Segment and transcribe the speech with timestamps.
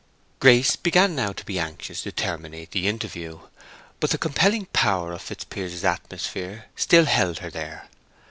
[0.39, 3.41] Grace began now to be anxious to terminate the interview,
[3.99, 7.87] but the compelling power of Fitzpiers's atmosphere still held her there.